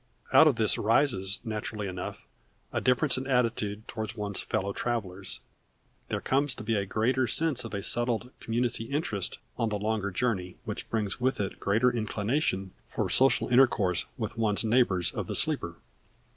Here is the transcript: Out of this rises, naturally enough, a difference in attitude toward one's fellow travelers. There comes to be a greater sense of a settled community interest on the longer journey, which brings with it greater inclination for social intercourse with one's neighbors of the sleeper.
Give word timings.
Out 0.33 0.47
of 0.47 0.55
this 0.55 0.79
rises, 0.79 1.41
naturally 1.43 1.87
enough, 1.87 2.25
a 2.73 2.81
difference 2.81 3.19
in 3.19 3.27
attitude 3.27 3.87
toward 3.87 4.15
one's 4.15 4.41
fellow 4.41 4.73
travelers. 4.73 5.41
There 6.09 6.19
comes 6.19 6.55
to 6.55 6.63
be 6.63 6.73
a 6.73 6.87
greater 6.87 7.27
sense 7.27 7.63
of 7.63 7.75
a 7.75 7.83
settled 7.83 8.31
community 8.39 8.85
interest 8.85 9.37
on 9.59 9.69
the 9.69 9.77
longer 9.77 10.09
journey, 10.09 10.55
which 10.65 10.89
brings 10.89 11.21
with 11.21 11.39
it 11.39 11.59
greater 11.59 11.91
inclination 11.91 12.71
for 12.87 13.11
social 13.11 13.47
intercourse 13.49 14.05
with 14.17 14.39
one's 14.39 14.63
neighbors 14.63 15.11
of 15.11 15.27
the 15.27 15.35
sleeper. 15.35 15.75